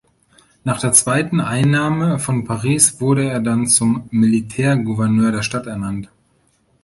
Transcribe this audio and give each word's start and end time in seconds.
Nach 0.63 0.79
der 0.79 0.93
zweiten 0.93 1.39
Einnahme 1.39 2.17
von 2.17 2.43
Paris 2.43 2.99
wurde 3.01 3.29
er 3.29 3.39
dann 3.39 3.67
zum 3.67 4.07
Militärgouverneur 4.09 5.31
der 5.31 5.43
Stadt 5.43 5.67
ernannt. 5.67 6.09